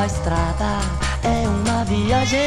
[0.00, 0.78] uma estrada,
[1.22, 2.40] é uma viagem.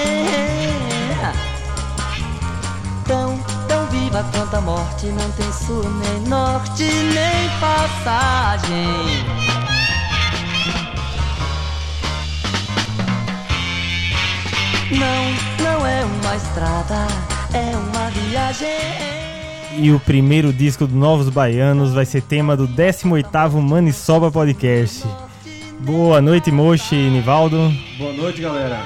[3.05, 3.37] Tão,
[3.67, 8.87] tão viva quanto a morte, não tem sul nem norte, nem passagem.
[14.97, 17.05] Não, não é uma estrada,
[17.53, 18.67] é uma viagem.
[19.77, 25.05] E o primeiro disco do Novos Baianos vai ser tema do 18º Manisoba Podcast.
[25.85, 27.69] Boa noite, Mochi e Nivaldo.
[27.97, 28.85] Boa noite, galera.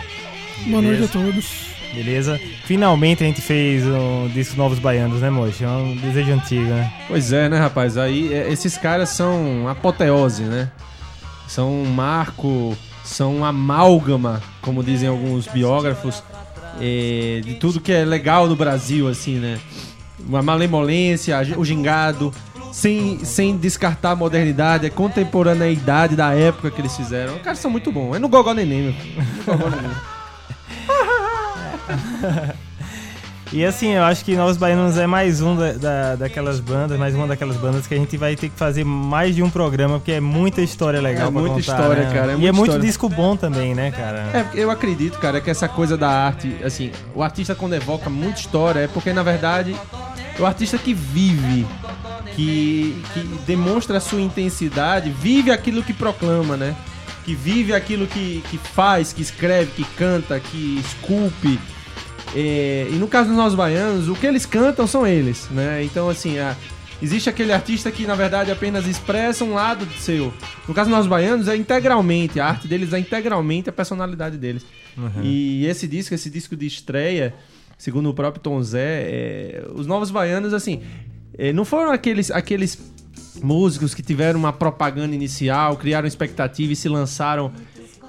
[0.65, 1.67] Boa noite a todos.
[1.93, 2.41] Beleza?
[2.65, 5.63] Finalmente a gente fez um disco Novos Baianos, né, Mochi?
[5.63, 6.91] É um desejo antigo, né?
[7.07, 7.97] Pois é, né, rapaz?
[7.97, 10.71] Aí é, esses caras são apoteose, né?
[11.47, 16.23] São um marco, são um amálgama, como dizem alguns biógrafos,
[16.81, 19.59] é, de tudo que é legal no Brasil, assim, né?
[20.27, 22.33] Uma malemolência, o gingado,
[22.77, 27.35] sem, sem descartar a modernidade, a contemporaneidade da época que eles fizeram.
[27.37, 28.15] Os caras são muito bons.
[28.15, 28.93] É no Gogó Neném, meu.
[29.47, 29.91] No Gogó Neném.
[33.53, 37.15] E assim, eu acho que Novos Baianos é mais um da, da- daquelas bandas, mais
[37.15, 40.11] uma daquelas bandas que a gente vai ter que fazer mais de um programa, porque
[40.11, 42.13] é muita história legal É muita contar, história, né?
[42.13, 44.17] cara, é e é muito disco bom também, né, cara?
[44.33, 48.37] É, eu acredito, cara, que essa coisa da arte, assim, o artista quando evoca muita
[48.41, 49.73] história é porque, na verdade,
[50.37, 51.65] é o artista que vive,
[52.37, 56.73] que, que demonstra a sua intensidade, vive aquilo que proclama, né?
[57.25, 61.59] Que vive aquilo que, que faz, que escreve, que canta, que esculpe.
[62.35, 65.83] É, e no caso dos nossos baianos, o que eles cantam são eles, né?
[65.83, 66.55] Então, assim, a-
[67.01, 70.31] existe aquele artista que, na verdade, apenas expressa um lado seu.
[70.67, 74.65] No caso dos nossos baianos, é integralmente, a arte deles é integralmente a personalidade deles.
[75.23, 77.33] E esse disco, esse disco de estreia,
[77.77, 80.81] segundo o próprio Tom Zé, é, os novos baianos, assim,
[81.37, 82.77] é, não foram aqueles, aqueles
[83.41, 87.51] músicos que tiveram uma propaganda inicial, criaram expectativa e se lançaram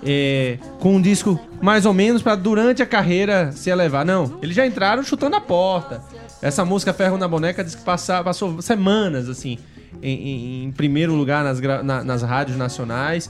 [0.03, 4.05] é, com um disco mais ou menos pra durante a carreira se elevar.
[4.05, 6.03] Não, eles já entraram chutando a porta.
[6.41, 9.59] Essa música Ferro na Boneca diz que passa- passou semanas assim
[10.01, 13.29] em, em- em primeiro lugar nas, na- nas rádios nacionais.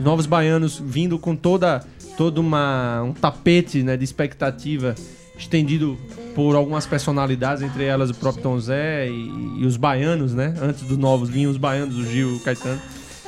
[0.00, 1.84] Novos baianos vindo com toda
[2.16, 4.94] todo uma, um tapete né, de expectativa
[5.38, 5.96] estendido
[6.34, 10.54] por algumas personalidades, entre elas o próprio Tom Zé e, e os baianos, né?
[10.60, 12.80] Antes dos novos vinham os baianos, o Gil o Caetano.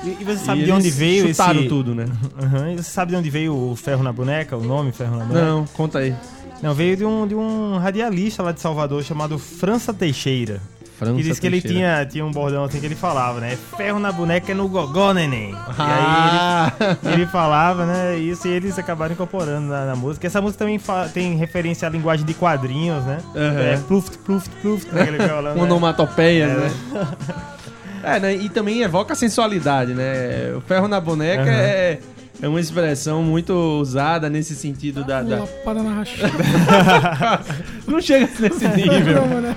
[0.04, 1.34] E, e você sabe E de onde veio esse...
[1.34, 2.06] chutaram tudo, né?
[2.40, 2.72] Uhum.
[2.72, 5.46] E você sabe de onde veio o Ferro na Boneca, o nome Ferro na Boneca?
[5.46, 6.14] Não, conta aí.
[6.62, 10.60] Não, veio de um, de um radialista lá de Salvador chamado França Teixeira.
[10.98, 13.56] França que disse que ele tinha, tinha um bordão assim que ele falava, né?
[13.76, 15.54] Ferro na boneca é no gogó, neném.
[15.78, 18.16] Ah, E aí ele, ele falava, né?
[18.18, 20.26] Isso e eles acabaram incorporando na, na música.
[20.26, 20.80] Essa música também
[21.14, 23.18] tem referência à linguagem de quadrinhos, né?
[23.36, 23.60] Aham.
[23.62, 25.02] É pluft, pluft, pluft, né?
[25.02, 25.62] Aquele violão, né?
[25.62, 26.70] onomatopeia, É, né?
[28.02, 28.34] É, né?
[28.34, 30.52] E também evoca a sensualidade, né?
[30.56, 31.50] O ferro na boneca Aham.
[31.50, 31.98] é,
[32.40, 35.22] é uma expressão muito usada nesse sentido da.
[35.22, 36.32] da- Lapada na rachada.
[37.86, 39.26] Não chega nesse nível.
[39.26, 39.56] Não, né?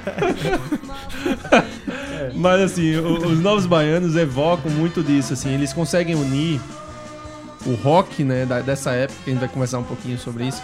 [2.35, 6.59] Mas assim, o- os novos baianos evocam muito disso, assim, eles conseguem unir
[7.65, 10.61] o rock, né, da- dessa época, que a gente vai conversar um pouquinho sobre isso,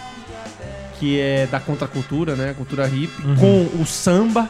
[0.98, 4.48] que é da contracultura, né, a cultura hip, com o samba,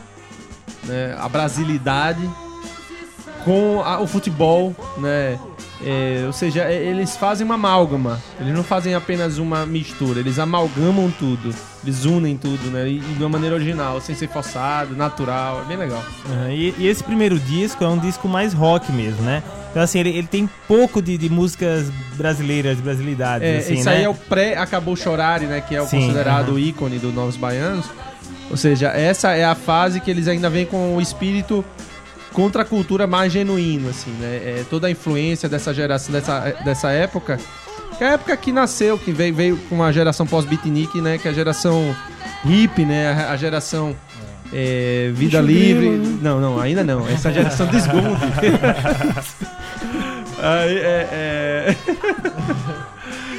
[0.84, 2.26] né, a brasilidade,
[3.44, 5.38] com a- o futebol, né,
[5.84, 10.38] é, ou seja, é, eles fazem uma amálgama, eles não fazem apenas uma mistura, eles
[10.38, 15.62] amalgamam tudo, eles unem tudo, né, e, de uma maneira original, sem ser forçado, natural,
[15.62, 16.02] é bem legal.
[16.30, 19.42] Aham, E, e esse primeiro disco é um disco mais rock mesmo, né?
[19.70, 23.84] Então, assim, ele, ele tem pouco de, de músicas brasileiras, de brasilidades, É, assim, isso
[23.84, 23.96] né?
[23.96, 25.60] aí é o pré Acabou Chorare, né?
[25.60, 27.84] Que é o Sim, considerado o ícone do Novos Baianos.
[28.50, 31.62] Ou seja, essa é a fase que eles ainda vêm com o espírito
[32.32, 34.36] contra a cultura mais genuíno, assim, né?
[34.44, 37.38] É, toda a influência dessa geração, dessa, dessa época.
[37.96, 41.18] Que é a época que nasceu, que veio, veio com a geração pós-beatnik, né?
[41.18, 41.94] Que é a geração
[42.44, 43.12] hip, né?
[43.12, 43.96] A, a geração
[44.52, 45.90] é, vida livre.
[46.22, 47.08] Não, não, ainda não.
[47.08, 48.22] Essa é geração desgunde.
[50.40, 51.08] Aí é.
[51.12, 51.76] é...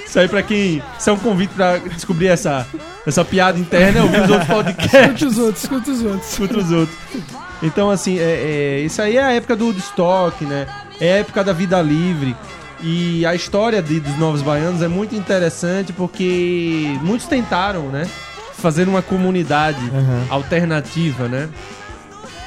[0.06, 0.82] Isso aí pra quem.
[0.98, 2.66] Isso é um convite pra descobrir essa,
[3.06, 4.94] essa piada interna, ouvir os outros podcasts.
[4.94, 6.32] Escute os outros, escute os outros.
[6.32, 7.49] escuta os outros.
[7.62, 10.66] Então, assim, é, é, isso aí é a época do Woodstock, né?
[11.00, 12.36] É a época da vida livre.
[12.82, 18.10] E a história de- dos Novos Baianos é muito interessante porque muitos tentaram, né?
[18.54, 20.26] Fazer uma comunidade Aham.
[20.30, 21.50] alternativa, né?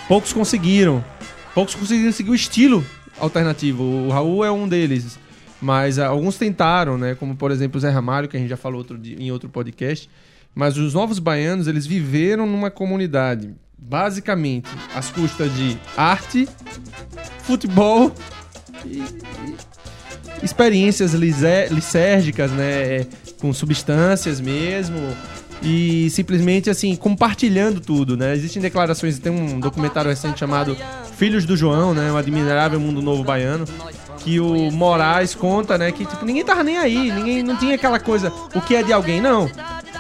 [0.08, 1.04] Poucos conseguiram.
[1.54, 2.84] Poucos conseguiram seguir o estilo
[3.20, 3.82] alternativo.
[3.82, 5.18] O Raul é um deles.
[5.60, 7.14] Mas ah, alguns tentaram, né?
[7.14, 9.48] Como, por exemplo, o Zé Ramalho, que a gente já falou outro dia- em outro
[9.48, 10.08] podcast.
[10.54, 13.54] Mas os novos baianos, eles viveram numa comunidade,
[13.88, 16.48] basicamente, às custas de arte,
[17.42, 18.12] futebol
[18.84, 19.56] e, e-
[20.42, 23.06] experiências lisé- lisérgicas, né?
[23.40, 24.98] Com substâncias mesmo.
[25.64, 28.34] E simplesmente assim, compartilhando tudo, né?
[28.34, 30.76] Existem declarações, tem um documentário recente chamado
[31.16, 32.10] Filhos do João, né?
[32.10, 33.64] O Admirável Mundo Novo Baiano.
[34.18, 35.90] Que o Moraes conta, né?
[35.92, 38.92] Que tipo, ninguém tava nem aí, ninguém não tinha aquela coisa, o que é de
[38.92, 39.50] alguém, não.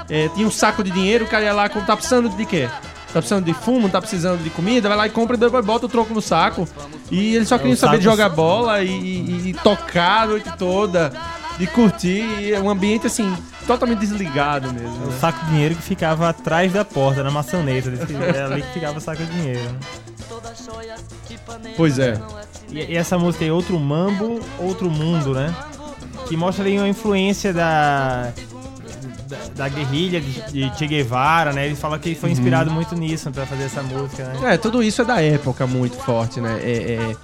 [0.08, 2.68] É, tinha um saco de dinheiro, o cara ia lá, tá precisando de quê?
[3.12, 5.84] Tá precisando de fumo, tá precisando de comida, vai lá e compra e depois bota
[5.86, 6.66] o troco no saco.
[7.10, 10.50] E eles só queriam o saber de jogar bola e, e- e tocar a noite
[10.56, 11.12] toda,
[11.58, 12.24] de curtir.
[12.40, 13.30] E é um ambiente assim,
[13.66, 14.96] totalmente desligado mesmo.
[15.04, 15.16] O né?
[15.20, 17.90] saco de dinheiro que ficava atrás da porta, na maçaneta.
[18.34, 19.60] Era ali que ficava o saco de dinheiro.
[19.60, 19.78] né?
[21.76, 22.18] Pois é.
[22.70, 25.54] E, e essa música aí, Outro Mambo, Outro Mundo, né?
[26.28, 28.32] Que mostra ali uma influência da.
[29.32, 31.64] Da, da guerrilha de, de Che Guevara, né?
[31.64, 34.54] Ele fala que foi inspirado muito nisso pra fazer essa música, né?
[34.54, 36.60] É, tudo isso é da época muito forte, né?
[36.62, 37.16] É, é,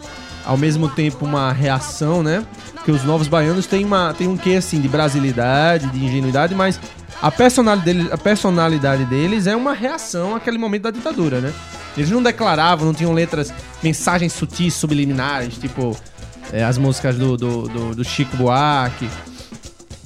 [0.47, 2.47] ao mesmo tempo uma reação, né?
[2.73, 6.81] Porque os novos baianos têm, uma, têm um quê, assim, de brasilidade, de ingenuidade, mas
[7.21, 11.53] a personalidade, deles, a personalidade deles é uma reação àquele momento da ditadura, né?
[11.95, 13.53] Eles não declaravam, não tinham letras,
[13.83, 15.95] mensagens sutis, subliminares, tipo
[16.53, 19.11] é, as músicas do, do, do, do Chico Buarque,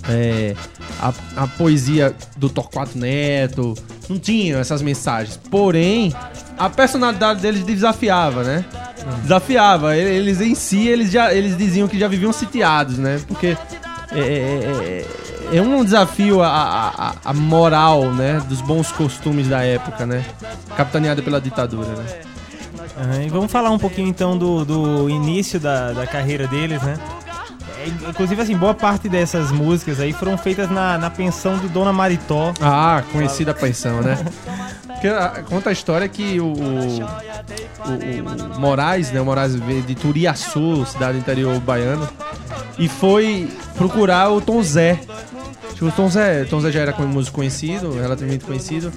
[0.08, 0.56] é,
[1.02, 3.74] a, a poesia do Torquato Neto,
[4.08, 5.38] não tinham essas mensagens.
[5.50, 6.14] Porém,
[6.58, 8.64] a personalidade deles desafiava, né?
[9.22, 9.96] Desafiava.
[9.96, 13.20] Eles em si, eles já eles diziam que já viviam sitiados, né?
[13.26, 13.56] Porque
[14.12, 18.40] é, é, é- é um desafio a, a, a- moral, né?
[18.48, 20.24] Dos bons costumes da época, né?
[20.76, 23.24] Capitaneada pela ditadura, né?
[23.26, 26.94] E vamos falar um pouquinho então do, do início da, da carreira deles, né?
[27.82, 31.92] É, inclusive, assim, boa parte dessas músicas aí foram feitas na, na pensão de Dona
[31.92, 32.52] Maritó.
[32.60, 34.18] Ah, conhecida pensão, né?
[34.86, 39.20] Porque, ah, conta a história que o, o, o- o Moraes, né?
[39.20, 39.54] O Moraes
[39.86, 42.08] de Turiaçu, cidade interior baiano,
[42.78, 45.00] e foi procurar o Tom Zé.
[45.72, 48.92] Tipo, o Tom Zé, Tom Zé já era um músico conhecido, relativamente conhecido,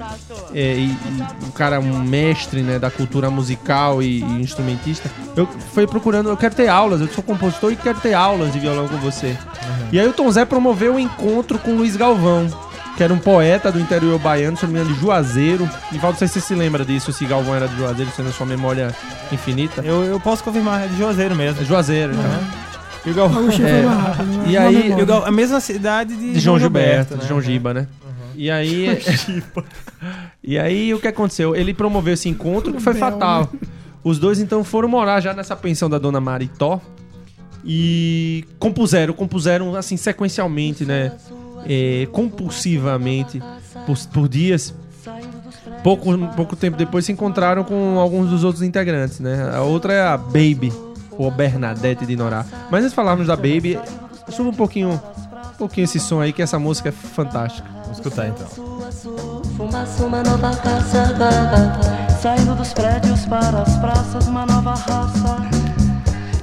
[0.53, 5.09] é, e, e um cara, um mestre né, da cultura musical e, e instrumentista.
[5.35, 8.59] Eu fui procurando, eu quero ter aulas, eu sou compositor e quero ter aulas de
[8.59, 9.35] violão com você.
[9.91, 12.47] E aí o Tom Zé promoveu o encontro com o Luiz Galvão,
[12.95, 15.69] que era um poeta do interior baiano, se não me engano, de Juazeiro.
[15.91, 18.29] E Valdo, não sei se você se lembra disso, se Galvão era de Juazeiro, sendo
[18.29, 18.95] a sua memória
[19.31, 19.81] infinita.
[19.81, 21.61] Eu, eu posso confirmar, é de Juazeiro mesmo.
[21.61, 22.65] É Juazeiro, então.
[23.05, 23.81] E o É.
[23.83, 24.43] mais rápido, né?
[24.47, 27.21] E aí- e o Gal- a mesma cidade de, De João Gilberto, né?
[27.21, 27.87] de João Giba, né?
[28.35, 28.99] E aí.
[30.43, 31.55] e aí o que aconteceu?
[31.55, 33.49] Ele promoveu esse encontro que foi Bel, fatal.
[34.03, 36.81] Os dois então foram morar já nessa pensão da dona Maritó
[37.63, 41.11] e compuseram, compuseram assim sequencialmente, né?
[41.67, 43.41] É, compulsivamente
[43.85, 44.73] por, por dias.
[45.83, 49.51] Pouco, pouco tempo depois se encontraram com alguns dos outros integrantes, né?
[49.53, 50.71] A outra é a Baby,
[51.17, 52.45] ou Bernadette de Norá.
[52.69, 53.79] Mas antes de falarmos da Baby,
[54.29, 57.67] suba um pouquinho, um pouquinho esse som aí, que essa música é fantástica.
[57.81, 58.47] Vamos escutar então.
[59.55, 61.15] Fumaça, uma nova caça
[62.21, 65.37] Saindo dos prédios para as praças Uma nova raça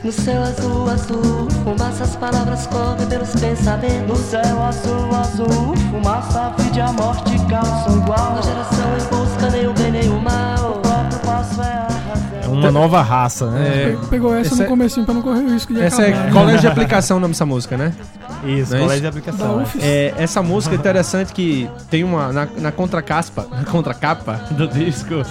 [0.02, 6.40] No céu azul, azul Fumaça, as palavras correm pelos pensamentos No céu azul, azul Fumaça,
[6.40, 10.08] a vida e a morte calçam igual A geração em busca nem o bem nem
[10.08, 10.51] o mal
[12.52, 13.68] uma nova raça, né?
[13.68, 16.02] É, Pe- Pegou essa, Essa no é- comecinho pra não correr o risco de essa
[16.02, 16.28] acabar.
[16.28, 17.92] é colégio de aplicação o nome dessa música, né?
[18.44, 19.00] Isso, Não é colégio isso?
[19.00, 19.60] de aplicação.
[19.80, 19.86] É.
[19.86, 22.32] É, essa música é interessante que tem uma.
[22.32, 25.22] Na, na contracaspa, na contracapa do disco,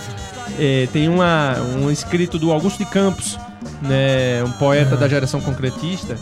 [0.60, 3.38] é, tem uma, um escrito do Augusto de Campos,
[3.82, 4.44] né?
[4.46, 6.16] Um poeta da geração concretista,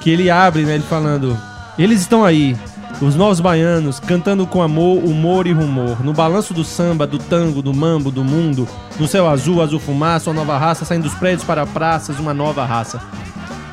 [0.00, 0.74] que ele abre, né?
[0.74, 1.36] Ele falando.
[1.78, 2.56] Eles estão aí,
[3.00, 6.04] os novos baianos, cantando com amor, humor e rumor.
[6.04, 8.68] No balanço do samba, do tango, do mambo, do mundo.
[8.98, 12.64] No céu azul, azul fumaça, uma nova raça, saindo dos prédios para praças, uma nova
[12.64, 13.00] raça.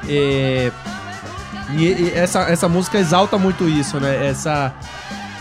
[0.08, 0.72] É,
[1.76, 4.28] e, essa, essa música exalta muito isso, né?
[4.28, 4.74] Essa,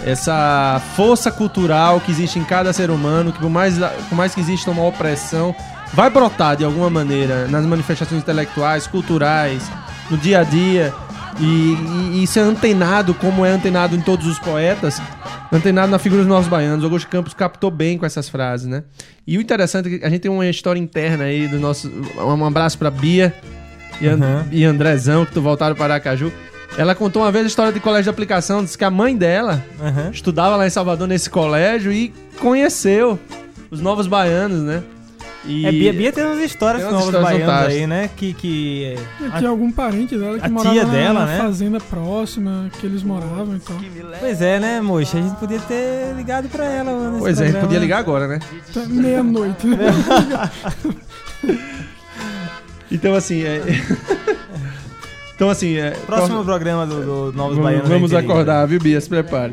[0.04, 3.78] essa força cultural que existe em cada ser humano, que por mais,
[4.08, 5.54] por mais que exista uma opressão,
[5.94, 9.62] vai brotar de alguma maneira nas manifestações intelectuais, culturais,
[10.10, 10.92] no dia a dia.
[11.38, 15.00] E, e, e isso é antenado, como é antenado em todos os poetas,
[15.52, 16.82] antenado na figura dos nossos baianos.
[16.84, 18.84] Augusto Campos captou bem com essas frases, né?
[19.26, 21.90] E o interessante é que a gente tem uma história interna aí do nosso.
[22.18, 23.34] Um abraço pra Bia
[24.00, 24.44] e, And- Uhum.
[24.50, 26.32] e Andrezão, que tu voltaram para Aracaju.
[26.78, 29.62] Ela contou uma vez a história de colégio de aplicação, disse que a mãe dela
[29.80, 30.10] Aham.
[30.12, 33.18] estudava lá em Salvador nesse colégio e conheceu
[33.70, 34.82] os novos baianos, né?
[35.46, 37.80] E É, Bia, Bia tem umas histórias Tem com umas novos histórias baianos fantásticas.
[37.82, 38.10] aí, né?
[38.16, 38.32] Que.
[38.34, 41.38] que E Tinha algum parente dela que a morava na, dela, na né?
[41.38, 43.76] fazenda próxima, que eles moravam e tal.
[44.20, 45.18] Pois é, né, moça?
[45.18, 47.10] A gente podia ter ligado pra ela.
[47.10, 47.66] nesse Pois é, a gente programa.
[47.66, 48.38] podia ligar agora, né?
[48.70, 49.78] Até Meia-noite, né?
[52.90, 53.60] Então, assim, é...
[55.34, 55.76] Então, assim.
[55.76, 57.00] É, Próximo programa do,
[57.30, 57.88] do Novos Vamos, Baianos.
[57.88, 58.98] vamos acordar, viu, Bia?
[59.00, 59.52] Se prepare.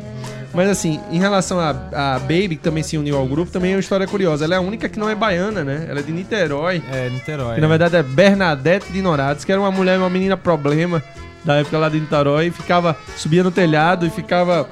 [0.54, 3.74] Mas assim, em relação a, a Baby, que também se uniu ao grupo, também é
[3.74, 4.44] uma história curiosa.
[4.44, 5.86] Ela é a única que não é baiana, né?
[5.88, 6.82] Ela é de Niterói.
[6.92, 7.56] É, Niterói.
[7.56, 11.02] Que na verdade é Bernadette de Norados, que era uma mulher, uma menina problema
[11.44, 12.50] da época lá de Niterói.
[12.50, 14.68] Ficava, subia no telhado e ficava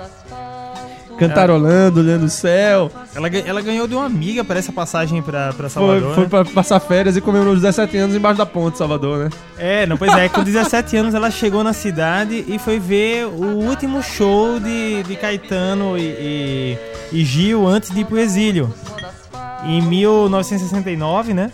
[1.28, 2.90] cantarolando, olhando o céu.
[3.14, 6.14] Ela, ela ganhou de uma amiga para essa passagem pra, pra Foi, Salvador.
[6.14, 6.28] foi né?
[6.28, 9.30] pra passar férias e comemorou os 17 anos embaixo da ponte, Salvador, né?
[9.58, 13.56] É, não, pois é, com 17 anos ela chegou na cidade e foi ver o
[13.58, 16.78] último show de, de Caetano e, e,
[17.12, 18.72] e Gil antes de ir pro exílio.
[19.64, 21.52] Em 1969, né?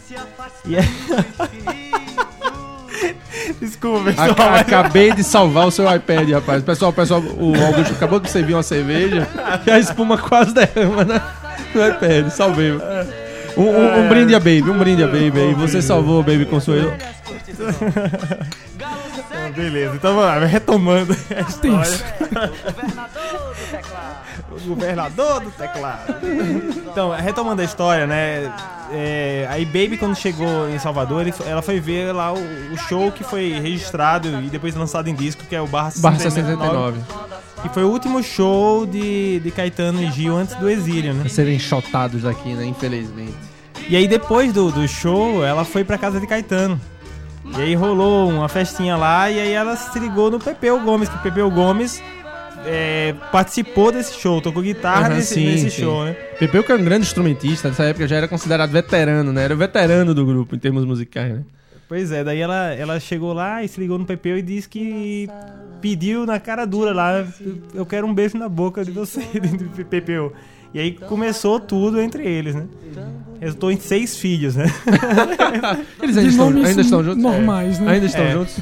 [0.64, 0.84] E aí...
[3.60, 4.30] Desculpa, pessoal.
[4.30, 6.62] Aca- acabei de salvar o seu iPad, rapaz.
[6.62, 9.26] Pessoal, pessoal, o Augusto acabou de servir uma cerveja
[9.66, 11.20] e a espuma quase derrama né?
[11.74, 12.28] no iPad.
[12.30, 12.72] Salvei.
[13.56, 15.54] Um, um- um brinde a Baby, um brinde a Baby aí.
[15.54, 16.92] Você salvou o Baby Consuelo.
[19.56, 21.98] Beleza, então vamos lá, retomando a história.
[24.50, 26.14] o governador do teclado.
[26.90, 28.52] Então, retomando a história, né?
[28.90, 32.38] é, aí Baby, quando chegou em Salvador, ela foi ver lá o,
[32.72, 36.18] o show que foi registrado e depois lançado em disco, que é o Barra Barra
[36.18, 37.00] 69, 69.
[37.62, 41.20] que foi o último show de, de Caetano e Gil antes do exílio, né?
[41.20, 42.64] Pra serem chotados daqui, né?
[42.64, 43.34] Infelizmente.
[43.88, 46.80] E aí depois do, do show, ela foi pra casa de Caetano.
[47.56, 51.16] E aí rolou uma festinha lá e aí ela se ligou no Pepeu Gomes, que
[51.16, 52.02] o Pepeu Gomes
[52.66, 55.82] é, participou desse show, tocou guitarra Aham, nesse, sim, nesse sim.
[55.82, 56.12] show, né?
[56.38, 59.44] Pepeu, que é um grande instrumentista, nessa época já era considerado veterano, né?
[59.44, 61.42] Era o veterano do grupo em termos musicais, né?
[61.88, 65.26] Pois é, daí ela, ela chegou lá e se ligou no Pepeu e disse que
[65.80, 67.26] pediu na cara dura lá,
[67.74, 69.22] eu quero um beijo na boca de você,
[69.74, 70.32] de Pepeu.
[70.74, 72.66] E aí começou tudo entre eles, né?
[73.40, 74.66] Resultou em seis filhos, né?
[76.02, 77.22] Eles ainda estão, ainda estão juntos?
[77.22, 77.92] normais, né?
[77.92, 78.32] Ainda estão É.
[78.32, 78.58] juntos?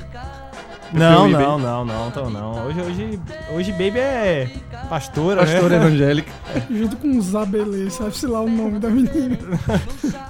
[0.92, 2.66] Não, não, não, não, então não.
[2.66, 3.20] Hoje, hoje,
[3.54, 4.50] hoje Baby é
[4.88, 5.86] pastora, Pastora né?
[5.86, 6.32] evangélica.
[6.70, 9.36] Junto com Zabelê, sabe-se lá o nome da menina.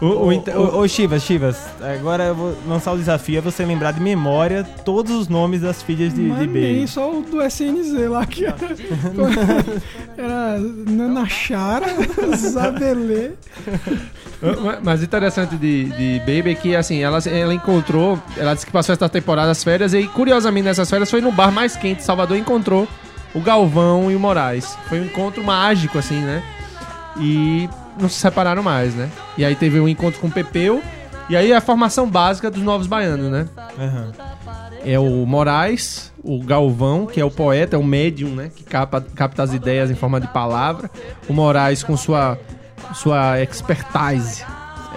[0.00, 3.92] Ô, inter- ô, ô, Chivas, Chivas, agora eu vou lançar o desafio, é você lembrar
[3.92, 6.88] de memória todos os nomes das filhas de, Mas de nem Baby.
[6.88, 8.56] só o do SNZ lá que era,
[10.16, 11.86] era Nana Chara,
[12.36, 13.32] Zabelê.
[14.82, 18.92] Mas- interessante de, de Baby é que, assim, ela, ela encontrou, ela disse que passou
[18.92, 22.36] essa temporada as férias e, curiosamente, nessas férias foi no bar mais quente de Salvador
[22.36, 22.86] e encontrou
[23.34, 24.76] o Galvão e o Moraes.
[24.88, 26.42] Foi um encontro mágico, assim, né?
[27.18, 27.68] E
[28.00, 29.08] não se separaram mais, né?
[29.38, 30.82] E aí teve um encontro com o Pepeu
[31.28, 33.48] e aí a formação básica dos Novos Baianos, né?
[33.78, 34.12] Aham.
[34.84, 38.50] É o Moraes, o Galvão, que é o poeta, é o médium, né?
[38.54, 40.88] Que capta, capta as ideias em forma de palavra.
[41.28, 42.38] O Moraes com sua,
[42.94, 44.44] sua expertise.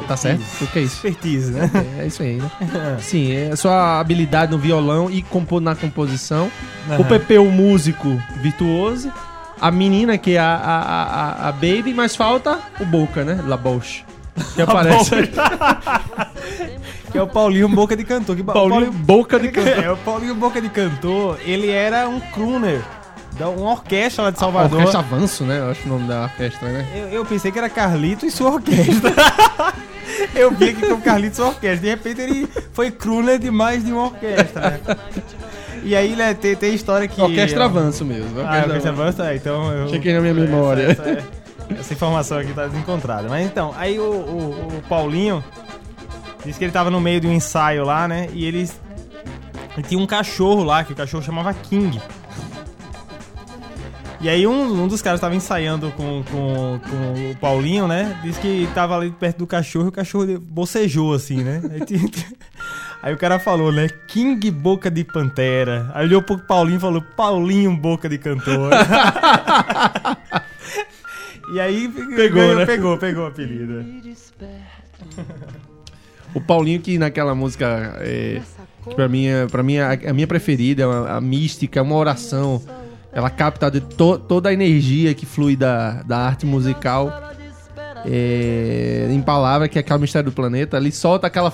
[0.07, 0.41] Tá certo?
[0.61, 0.95] O que é isso?
[0.95, 1.69] Expertise, né?
[1.97, 2.49] É, é isso aí, né?
[2.99, 6.49] Sim, é a sua habilidade no violão e compor na composição.
[6.87, 7.03] O Aham.
[7.03, 9.11] Pepe, o músico virtuoso.
[9.59, 13.43] A menina, que é a, a, a, a Baby, mas falta o Boca, né?
[13.45, 14.05] La Bouche.
[14.55, 15.11] Que aparece.
[17.11, 18.35] Que é o Paulinho Boca de Cantor.
[18.35, 19.69] Que, Paulinho Boca de Cantor.
[19.83, 22.81] É, o Paulinho Boca de Cantor, ele era um crooner,
[23.39, 24.77] da uma orquestra lá de A Salvador.
[24.79, 25.59] Orquestra Avanço, né?
[25.59, 26.85] Eu acho o nome da orquestra, né?
[26.93, 29.11] Eu, eu pensei que era Carlito e sua orquestra.
[30.35, 31.77] eu vi aqui com Carlito e sua orquestra.
[31.79, 34.79] De repente ele foi crooner de mais de uma orquestra, né?
[35.83, 37.21] E aí, né, tem, tem história que...
[37.21, 38.41] Orquestra Avanço mesmo.
[38.41, 39.87] Ah, orquestra Avanço, é, então eu...
[39.87, 40.91] Chequei na minha memória.
[40.91, 41.39] Essa, essa-
[41.79, 43.29] essa informação aqui tá desencontrada.
[43.29, 45.41] Mas então, aí o, o- o Paulinho
[46.43, 48.27] disse que ele tava no meio de um ensaio lá, né?
[48.33, 48.77] E eles.
[49.77, 52.01] E tinha um cachorro lá, que o cachorro chamava King.
[54.21, 58.19] E aí um, um dos caras tava ensaiando com, com, com o Paulinho, né?
[58.21, 61.61] Disse que tava ali perto do cachorro e o cachorro bocejou assim, né?
[63.01, 63.87] Aí, o cara falou, né?
[64.09, 65.89] King Boca de Pantera.
[65.93, 68.71] Aí olhou pro Paulinho e falou, Paulinho Boca de Cantor.
[71.53, 72.65] e aí Pegou, ganhou- né?
[72.65, 73.85] pegou, pegou o apelido.
[76.31, 78.39] O Paulinho que naquela música, é,
[78.87, 81.81] que pra mim, é, pra mim é a, a minha preferida, a, a mística, é
[81.81, 82.61] uma oração.
[83.11, 87.07] Ela capta de to- toda a energia que flui da, da arte musical
[88.05, 90.77] é, em palavra, que é aquela Mistério do Planeta.
[90.77, 91.51] Ele solta aquela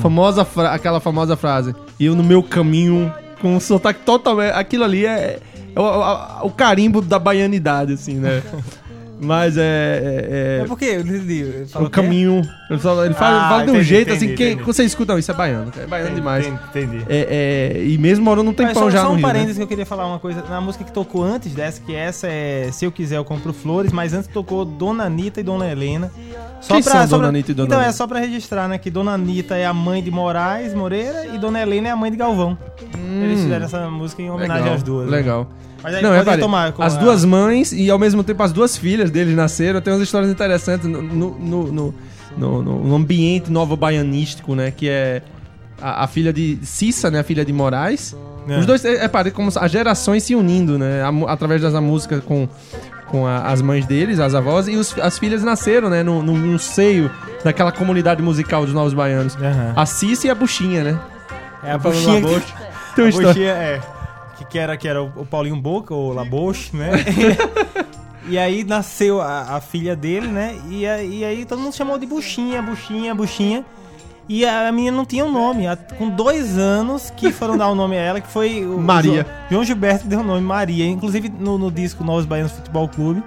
[0.00, 1.74] famosa, fra- aquela famosa frase.
[1.98, 4.52] Eu no meu caminho, com um sotaque totalmente...
[4.52, 5.40] Aquilo ali é,
[5.74, 8.42] é o, a- o carimbo da baianidade, assim, né?
[9.22, 9.60] Mas é...
[9.62, 12.42] é- É porque ele, ele falou o que é- caminho.
[12.70, 14.62] Ele fala, ele fala, Ah, fala de um entendi, jeito assim, entendi, que entendi.
[14.64, 16.46] você escuta, não, isso é baiano, cara, é baiano demais.
[16.46, 16.96] Entendi.
[16.96, 17.04] entendi.
[17.08, 19.32] É, é, e mesmo morando um Mas tempão só, já só no um Rio, né?
[19.32, 20.42] parênteses que eu queria falar uma coisa.
[20.48, 23.92] Na música que tocou antes dessa, que essa é Se Eu Quiser Eu Compro Flores,
[23.92, 26.10] mas antes tocou Dona Anitta e Dona Helena,
[26.60, 28.68] Só Quem pra, são só Dona pra- Anitta e Dona Então, é só pra registrar,
[28.68, 28.76] né?
[28.78, 32.10] Que Dona Anitta é a mãe de Moraes Moreira e Dona Helena é a mãe
[32.10, 32.56] de Galvão.
[33.22, 34.64] Eles fizeram essa música em homenagem Hum.
[34.64, 35.06] Legal, às duas.
[35.10, 35.16] né?
[35.16, 35.48] Legal.
[35.82, 38.52] Mas aí Não, pode repare, tomar as a- duas mães e ao mesmo tempo as
[38.52, 39.80] duas filhas deles nasceram.
[39.80, 41.94] Tem umas histórias interessantes no, no, no,
[42.36, 44.70] no, no- ambiente novo-baianístico, né?
[44.70, 45.22] Que é
[45.80, 47.20] a, a filha de Cissa, né?
[47.20, 48.14] A filha de Moraes.
[48.48, 48.58] É.
[48.58, 51.02] Os dois, é, é como as gerações se unindo, né?
[51.02, 52.48] a através das músicas com,
[53.10, 56.02] com a- as mães deles, as avós, e os- as filhas nasceram, né?
[56.02, 57.10] No, no, no seio
[57.44, 59.36] daquela comunidade musical dos Novos Baianos.
[59.36, 59.72] Aham.
[59.76, 60.98] A Cissa e a Buchinha, né?
[61.62, 62.14] É a Falando buchinha.
[62.20, 62.46] Laboche.
[62.52, 63.28] que- Tem uma a história.
[63.28, 63.80] buchinha, é.
[64.38, 66.90] Que, que era, que era o o Paulinho Boca, ou Laboche, né?
[68.28, 70.56] e aí nasceu a, a filha dele, né?
[70.68, 73.64] E, a- e aí todo mundo chamou de Buchinha, Buchinha, Buchinha.
[74.32, 75.66] E a, a menina não tinha um nome.
[75.66, 79.24] A- com dois anos que foram dar o nome a ela, que foi o Maria.
[79.24, 80.86] Jo- João Gilberto deu o nome Maria.
[80.86, 83.22] Inclusive no, no disco Novos Baianos Futebol Clube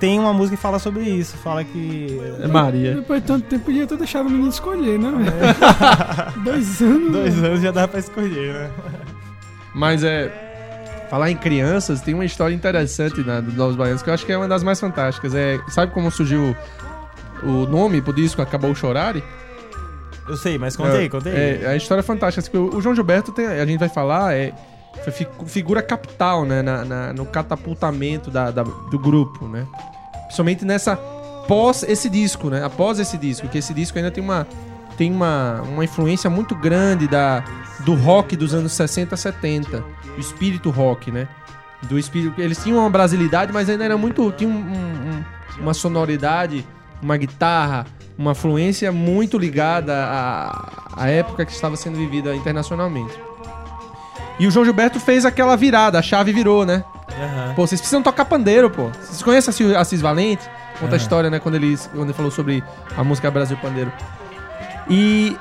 [0.00, 1.36] tem uma música que fala sobre isso.
[1.38, 2.18] Fala que.
[2.40, 2.94] É Maria.
[2.94, 5.10] Depois de tanto tempo, podia ter deixado o menino escolher, né?
[5.10, 5.34] velho?
[6.44, 7.12] Dois anos.
[7.12, 8.70] Dois anos já dava pra escolher, né?
[9.74, 10.32] Mas é.
[11.10, 14.32] Falar em crianças, tem uma história interessante na, dos Novos Baianos que eu acho que
[14.32, 15.34] é uma das mais fantásticas.
[15.34, 16.54] É, sabe como surgiu
[17.42, 19.22] o nome pro disco Acabou Chorare?
[20.28, 21.32] Eu sei, mas contei, é, contei.
[21.32, 22.46] É, a história é fantástica.
[22.46, 24.52] assim, O João Gilberto, tem, a gente vai falar, é,
[25.46, 29.66] figura capital né, na- na- no catapultamento da- da- do grupo, né?
[30.24, 30.96] Principalmente nessa.
[31.46, 32.62] Pós esse disco, né?
[32.62, 34.46] Após esse disco, que esse disco ainda tem uma.
[34.98, 37.42] Tem uma, uma influência muito grande da,
[37.84, 39.82] do rock dos anos 60, 70.
[40.16, 41.28] O espírito rock, né?
[41.88, 42.38] Do espírito.
[42.40, 44.30] Eles tinham uma brasilidade, mas ainda era muito.
[44.32, 45.24] Tinha um- um-
[45.60, 46.66] uma sonoridade,
[47.02, 47.86] uma guitarra,
[48.16, 53.14] uma fluência muito ligada à, à época que estava sendo vivida internacionalmente.
[54.38, 56.84] E o João Gilberto fez aquela virada, a chave virou, né?
[57.10, 57.54] Aham.
[57.56, 58.88] Pô, vocês precisam tocar pandeiro, pô.
[59.00, 60.44] Vocês conhecem a Cis- a Cis Valente?
[60.74, 60.96] Conta a Aham.
[60.96, 61.38] história, né?
[61.40, 62.62] Quando ele, quando ele falou sobre
[62.96, 63.92] a música Brasil Pandeiro.
[64.88, 65.36] E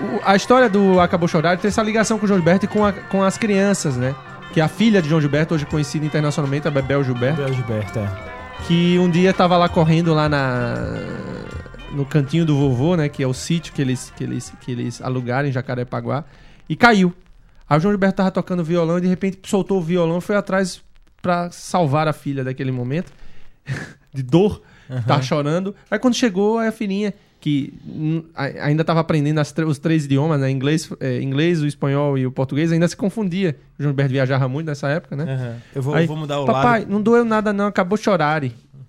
[0.00, 2.84] o- a história do Acabou Chorar tem essa ligação com o João Gilberto e com,
[2.84, 4.14] a- com as crianças, né?
[4.52, 8.33] Que a filha de João Gilberto, hoje conhecida internacionalmente, a Bebel Gilberto, Bel Gilberto, é.
[8.66, 10.74] Que um dia tava lá correndo lá na
[11.92, 15.00] no cantinho do vovô, né, que é o sítio que eles que eles que eles
[15.02, 16.24] alugaram em Jacarepaguá
[16.68, 17.14] e caiu.
[17.68, 20.36] Aí o João Gilberto tava tocando violão e de repente soltou o violão e foi
[20.36, 20.82] atrás
[21.22, 23.12] pra salvar a filha daquele momento
[24.12, 24.62] de dor,
[25.06, 25.74] tá chorando.
[25.90, 27.74] Aí quando chegou aí a filhinha que
[28.34, 32.72] ainda tava aprendendo os três idiomas, né, inglês, é, inglês, o espanhol e o português,
[32.72, 33.54] ainda se confundia.
[33.78, 35.24] O João Gilberto viajava muito nessa época, né?
[35.34, 35.56] Aham.
[35.74, 36.90] Eu vou, Aí, vou mudar o Papai, lado.
[36.90, 38.42] não doeu nada não, acabou chorar,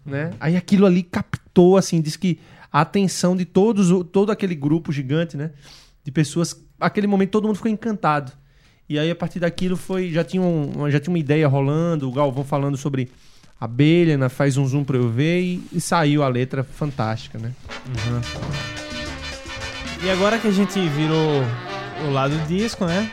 [0.05, 0.31] né?
[0.39, 2.39] Aí aquilo ali captou, assim, diz que
[2.71, 5.51] a atenção de todos, todo aquele grupo gigante, né?
[6.01, 8.31] De pessoas, aquele momento todo mundo ficou encantado.
[8.87, 12.11] E aí a partir daquilo foi, já tinha, um- já tinha uma ideia rolando, o
[12.13, 13.09] Galvão falando sobre
[13.59, 14.29] abelha, né?
[14.29, 17.51] faz um zoom pra eu ver e, e saiu a letra fantástica, né?
[20.03, 21.41] E agora que a gente virou
[22.07, 23.09] o lado disco, né?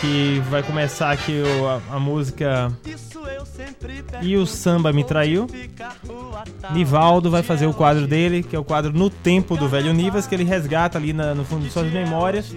[0.00, 1.42] Que vai começar aqui
[1.90, 2.70] a, a música
[4.22, 5.48] E o Samba Me Traiu.
[6.72, 10.26] Nivaldo vai fazer o quadro dele, que é o quadro No Tempo do Velho Nivas,
[10.26, 12.54] que ele resgata ali na- no fundo de suas memórias.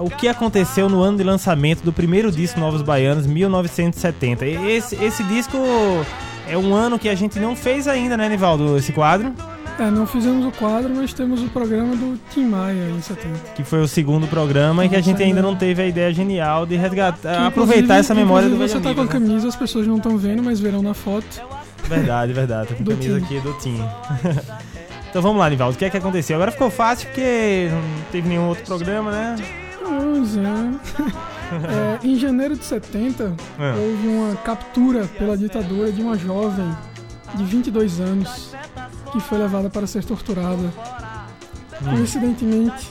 [0.00, 4.46] O que aconteceu no ano de lançamento do primeiro disco Novos Baianos, 1970.
[4.46, 5.56] E Esse, esse disco
[6.48, 8.76] é um ano que a gente não fez ainda, né, Nivaldo?
[8.76, 9.32] Esse quadro.
[9.78, 13.38] É, não fizemos o quadro, mas temos o programa do Tim Maia em 70.
[13.54, 16.12] que foi o segundo programa e que a gente ainda ainda- não teve a ideia
[16.12, 19.10] genial de resgatar, Que, aproveitar essa memória do Você tá com a né?
[19.10, 21.26] camisa, as pessoas não estão vendo, mas verão na foto.
[21.88, 22.68] Verdade, verdade.
[22.68, 23.82] Tô com a camisa aqui do Tim.
[25.08, 25.74] então vamos lá, Nivaldo.
[25.74, 26.36] O que é que aconteceu?
[26.36, 29.36] Agora ficou fácil porque não teve nenhum outro programa, né?
[30.00, 32.00] Pois é.
[32.02, 33.72] É, em janeiro de 70, É.
[33.74, 36.74] houve uma captura pela ditadura de uma jovem
[37.34, 38.54] de 22 anos
[39.12, 40.72] que foi levada para ser torturada.
[41.84, 42.88] Coincidentemente,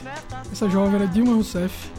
[0.52, 1.90] essa jovem era Dilma Rousseff.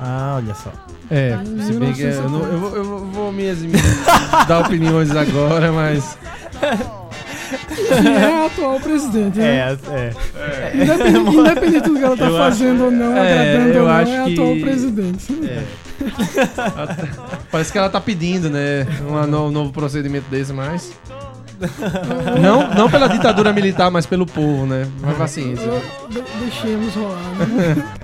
[0.00, 0.72] Ah, olha só.
[1.10, 2.52] É, Em se bem que eu, não- 1970.
[2.52, 3.80] eu vou, eu vou- me eximir
[4.48, 6.18] dar opiniões agora, mas
[7.74, 9.56] Que é a atual presidente, né?
[9.56, 10.72] É, é.
[10.82, 13.20] Independente, independente do que ela tá Eu fazendo ou não, É,
[13.52, 15.34] agradando eu ou não, acho é a que- atual presidente.
[17.50, 18.86] Parece que ela tá pedindo, né?
[19.08, 20.92] Um no- novo procedimento desse, mas.
[22.40, 24.88] não, não pela ditadura militar, mas pelo povo, né?
[25.00, 25.68] Mas paciência.
[26.40, 27.84] Deixemos rolar, né?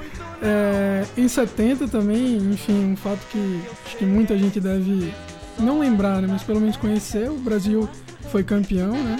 [0.40, 5.12] É, em 70 também, enfim, um fato que acho que muita gente deve
[5.59, 7.88] não lembrar, né, mas pelo menos conhecer, o Brasil
[8.31, 9.16] foi campeão, né?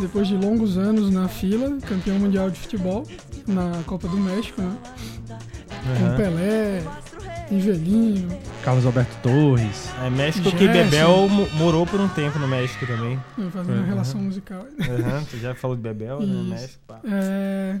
[0.00, 3.06] Depois de longos anos na fila, campeão mundial de futebol
[3.46, 4.76] na Copa do México, né?
[5.98, 6.16] Com Aham.
[6.16, 6.82] Pelé,
[7.50, 8.28] Ivelino,
[8.64, 9.90] Carlos Alberto Torres.
[10.04, 10.72] É México que Gerson.
[10.90, 13.18] Bebel mo- morou por um tempo no México também.
[13.52, 13.86] fazendo uma Uhum.
[13.88, 14.66] relação musical.
[14.80, 16.26] Aham, tu já falou de Bebel, né?
[16.26, 16.44] No.
[16.44, 16.80] México.
[16.86, 17.00] pá.
[17.04, 17.76] É,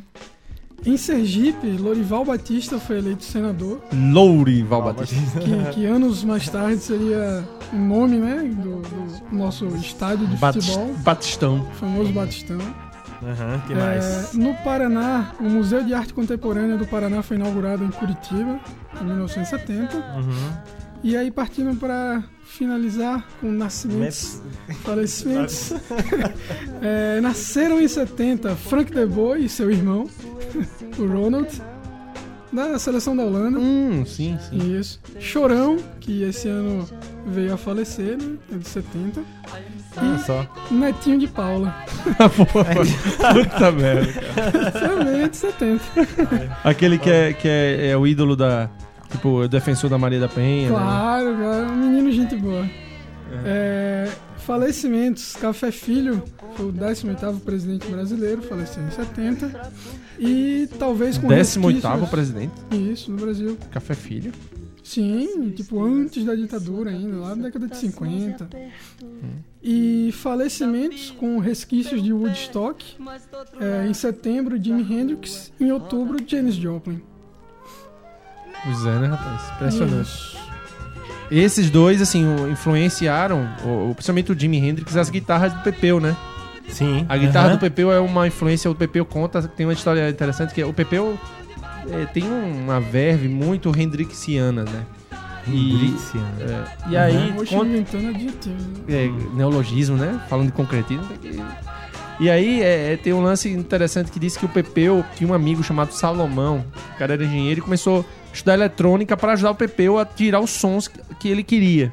[0.84, 5.40] em Sergipe, Lorival Batista foi eleito senador, Lourival Batista.
[5.40, 10.94] que, que anos mais tarde seria o nome né, do, do nosso estádio de futebol,
[11.02, 11.60] Batistão.
[11.60, 12.58] o famoso Batistão.
[13.22, 14.32] Aham, que É, mais?
[14.32, 18.58] no Paraná, o Museu de Arte Contemporânea do Paraná foi inaugurado em Curitiba,
[19.00, 19.94] em 1970.
[19.96, 20.52] Uhum.
[21.02, 24.40] E aí partindo para finalizar com nascimentos,
[24.82, 25.72] falecimentos.
[26.82, 30.08] É, nasceram em 70 Frank De Boer e seu irmão,
[30.98, 31.62] o Ronald,
[32.52, 33.58] da seleção da Holanda.
[33.58, 34.78] Hum, sim, sim.
[34.78, 35.00] Isso.
[35.18, 36.86] Chorão, que esse ano
[37.26, 38.36] veio a falecer, né?
[38.52, 39.20] É de 70.
[39.96, 40.46] Olha só.
[40.70, 41.74] Netinho de Paula,
[42.36, 44.70] Puta merda, cara.
[44.72, 45.82] também é de 70.
[46.64, 48.68] Aquele que, é, que é, é o ídolo da.
[49.10, 50.70] Tipo, defensor da Maria da Penha.
[50.70, 50.76] né?
[50.76, 52.64] Claro, cara, um menino gente boa.
[53.44, 54.08] É,
[54.54, 56.24] falecimentos, Café Filho,
[56.56, 59.70] foi o 18º presidente brasileiro, faleceu em 70.
[60.18, 62.52] E talvez com 18 resquícios- presidente.
[62.72, 63.56] Isso, no Brasil.
[63.70, 64.32] Café Filho.
[64.82, 68.48] Sim, tipo antes da ditadura ainda, lá na década de 50.
[69.62, 72.84] E falecimentos com resquícios de Woodstock.
[73.60, 75.52] é, em setembro, Jimi Hendrix.
[75.60, 77.00] Em outubro, Janis Joplin.
[78.64, 79.52] Pois é, né, rapaz?
[79.54, 80.02] Impressionante.
[80.08, 80.49] Isso.
[81.30, 83.48] Esses dois, assim, influenciaram,
[83.94, 86.16] principalmente o Jimi Hendrix, as guitarras do Pepeu, né?
[86.68, 87.04] Sim.
[87.08, 87.56] A guitarra aham.
[87.56, 90.72] do Pepeu é uma influência, o Pepeu conta, tem uma história interessante que é, o
[90.72, 91.18] Pepeu
[91.90, 94.82] é, tem uma verve muito hendrixiana, né?
[95.46, 96.28] E, Hendrixiana.
[96.40, 97.16] é, e aí,
[98.10, 98.66] adjetivos.
[98.86, 99.04] né?
[99.06, 100.20] é, neologismo, né?
[100.28, 101.04] Falando de concretismo.
[101.20, 101.42] tem que-
[102.20, 105.34] E aí é, é, tem um lance interessante que diz que o Pepeu tinha um
[105.34, 106.64] amigo chamado Salomão,
[106.94, 110.50] o cara era engenheiro e começou estudar eletrônica para ajudar o Pepeu a tirar os
[110.50, 110.88] sons
[111.18, 111.92] que, ele queria.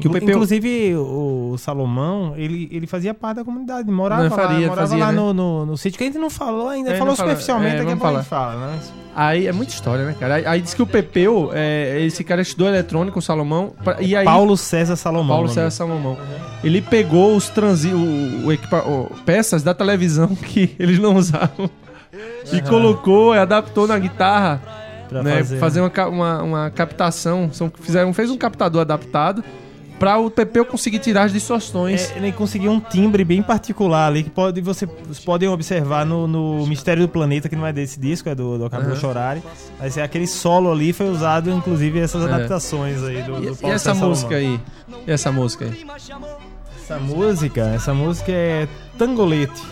[0.00, 4.36] Que o Pepeu Inclusive, o Salomão, ele, ele fazia parte da comunidade, morava Não, lá,
[4.36, 5.16] faria, morava fazia, lá né?
[5.18, 7.92] no, no, no sítio, que a gente não falou ainda, É, falou superficialmente, é, daqui
[7.92, 8.78] a pouco a gente fala, né?
[9.14, 10.36] Aí é muita história, né, cara?
[10.36, 14.16] Aí, aí diz que o Pepeu, é, esse cara estudou eletrônica, o Salomão, pra- e
[14.16, 15.28] aí Paulo César Salomão.
[15.36, 16.16] Paulo César Salomão.
[16.64, 21.70] Ele pegou os transi o, o equipa- o- peças da televisão que eles não usavam
[22.52, 24.60] e colocou e adaptou na guitarra,
[25.20, 25.36] Pra né?
[25.38, 25.58] fazer.
[25.58, 29.42] Fazer, uma, ca- uma, uma captação, são, fizeram, fez um captador adaptado
[29.98, 32.10] para o Pepeu conseguir tirar as distorções.
[32.10, 36.26] É, ele conseguiu um timbre bem particular ali que pode, você, vocês podem observar no,
[36.26, 38.96] no Mistério do Planeta, que não é desse disco, é do, do Acabou Aham.
[38.96, 39.42] Chorare.
[39.78, 42.32] Mas é aquele solo ali foi usado, inclusive, essas É.
[42.32, 44.60] adaptações aí do, E, do e Paulo essa música aí?
[45.06, 45.86] E essa música aí?
[46.82, 48.66] Essa música, essa música é
[48.98, 49.62] Tangolete.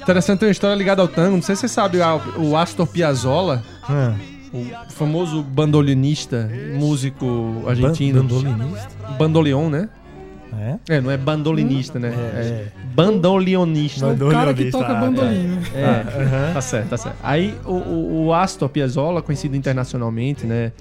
[0.00, 1.34] Interessante, tem uma história ligada ao tango.
[1.34, 1.98] Não sei se você sabe,
[2.38, 3.62] o Astor Piazzolla,
[4.52, 8.22] o famoso bandolinista, músico argentino.
[8.22, 8.88] Bandolinista?
[9.18, 9.88] Bandoleon, né?
[10.52, 10.96] É?
[10.96, 12.08] É, não é bandolinista, né?
[12.08, 14.06] É, É, bandolionista.
[14.06, 15.62] É o cara que toca ah, bandolim, né?
[15.74, 17.16] É, tá certo, tá certo.
[17.22, 20.72] Aí o, o, o Astor Piazzolla, conhecido internacionalmente, né?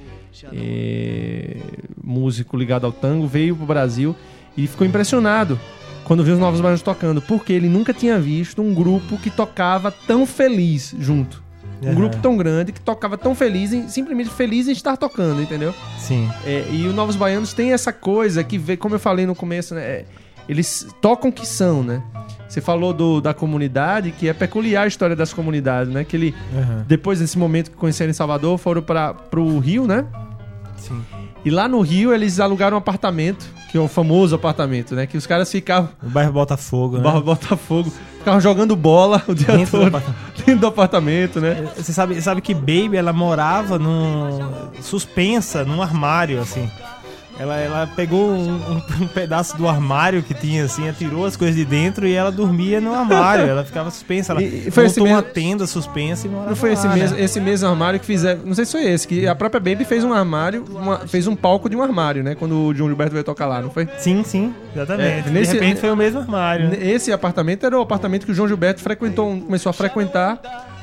[0.53, 1.57] é,
[2.03, 4.15] músico ligado ao tango, veio pro Brasil
[4.55, 5.59] e ficou impressionado
[6.03, 9.91] quando viu os Novos Baianos tocando, porque ele nunca tinha visto um grupo que tocava
[9.91, 11.43] tão feliz junto.
[11.81, 11.95] Um Aham.
[11.95, 15.73] grupo tão grande que tocava tão feliz, em, simplesmente feliz em estar tocando, entendeu?
[15.97, 16.29] Sim.
[16.45, 19.73] É, e o Novos Baianos tem essa coisa que, vê, como eu falei no começo,
[19.73, 19.81] né?
[19.81, 20.05] é,
[20.47, 22.01] eles tocam que são, né?
[22.47, 26.03] Você falou do, da comunidade, que é peculiar a história das comunidades, né?
[26.03, 26.83] Que ele, Aham.
[26.87, 30.05] depois desse momento que conheceram em Salvador, foram para pro Rio, né?
[30.75, 30.99] Sim.
[31.43, 35.07] E lá no Rio eles alugaram um apartamento, que é o famoso apartamento, né?
[35.07, 37.03] Que os caras ficavam, O bairro Botafogo, né?
[37.03, 40.37] Barra Botafogo, ficavam jogando bola o dia Dentro do todo apartamento.
[40.37, 41.67] dentro do apartamento, né?
[41.77, 44.39] Você sabe, sabe que Baby, ela morava num...
[44.81, 46.69] suspensa num armário, assim.
[47.39, 48.55] Ela, ela pegou um,
[49.01, 52.81] um- pedaço do armário que tinha, assim, atirou as coisas de dentro e ela dormia
[52.81, 53.45] no armário.
[53.45, 54.33] Ela ficava suspensa.
[54.33, 57.15] Ela E- foi montou uma mesmo- tenda suspensa e morava Não foi esse lá, mesmo,
[57.17, 57.23] né?
[57.23, 58.41] esse mesmo armário que fizeram.
[58.43, 61.35] Não sei se foi esse, que a própria Baby fez um armário, uma- fez um
[61.35, 62.35] palco de um armário, né?
[62.35, 63.87] Quando o João Gilberto veio tocar lá, não foi?
[63.97, 65.29] Sim, sim, exatamente.
[65.29, 66.69] É, nesse- de repente foi o mesmo armário.
[66.69, 66.77] né?
[66.81, 70.39] Esse apartamento era o apartamento que o João Gilberto frequentou, começou a frequentar,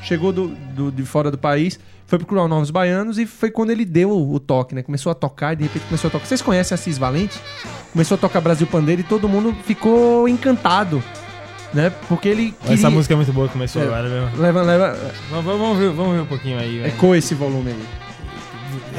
[0.07, 3.85] chegou do, do- de fora do país, foi procurar Novos Baianos e foi quando ele
[3.85, 4.83] deu o, toque, né?
[4.83, 6.25] Começou a tocar e de repente começou a tocar.
[6.27, 7.39] Vocês conhecem Assis Valente?
[7.93, 11.03] Começou a tocar Brasil Pandeiro e todo mundo ficou encantado,
[11.75, 11.91] né?
[12.09, 12.75] Porque ele queria...
[12.75, 13.87] Essa música é muito boa, começou É.
[13.87, 14.41] agora mesmo.
[14.41, 14.97] Leva, leva...
[15.31, 16.79] Vamos, vamos, ver, vamos ver um pouquinho aí.
[16.79, 16.87] velho.
[16.95, 17.85] Ecoa esse volume aí.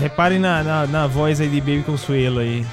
[0.01, 2.65] Reparem na, na, na voz aí de Baby Consuelo aí.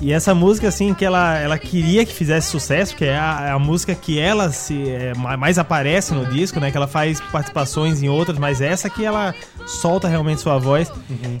[0.00, 3.58] E essa música, assim, que ela, ela queria que fizesse sucesso, que é a, a
[3.58, 6.70] música que ela se é, ma- mais aparece no disco, né?
[6.70, 9.34] Que ela faz participações em outras, mas essa que ela
[9.66, 10.90] solta realmente sua voz.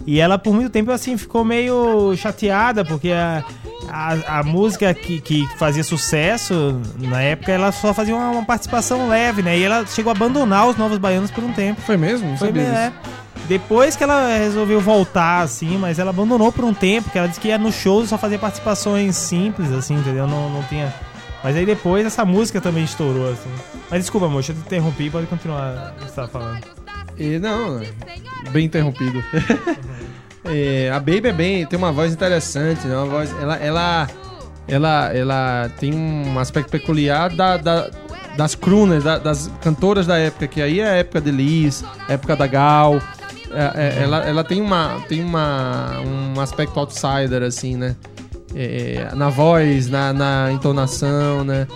[0.06, 3.42] E ela, por muito tempo, assim, ficou meio chateada, porque a,
[3.88, 9.08] a, a música que, que fazia sucesso, na época, ela só fazia uma, uma participação
[9.08, 9.58] leve, né?
[9.58, 11.80] E ela chegou a abandonar os Novos Baianos por um tempo.
[11.80, 12.28] Foi mesmo?
[12.28, 12.92] Não Foi sabia é.
[13.50, 17.40] Depois que ela resolveu voltar, assim, mas ela abandonou por um tempo, que ela disse
[17.40, 20.24] que ia no show só fazer participações simples, assim, entendeu?
[20.28, 20.94] Não, não tinha.
[21.42, 23.50] Mas aí depois essa música também estourou, assim.
[23.90, 26.60] Mas desculpa, moça, eu te interrompi, pode continuar o que você tava falando.
[27.18, 27.82] E não,
[28.52, 29.20] bem interrompido.
[30.42, 32.96] É, a Baby é bem, tem uma voz interessante, né?
[32.96, 34.08] Uma voz, ela, ela,
[34.66, 37.90] ela, ela tem um aspecto peculiar da, da-
[38.38, 42.34] das crooners, da- das cantoras da época, que aí é a época de Liz, época
[42.34, 42.98] da Gal.
[43.52, 47.96] É, é, ela, ela tem uma, tem uma, um aspecto outsider assim, né?
[48.54, 51.66] É, na voz, na, na entonação, né?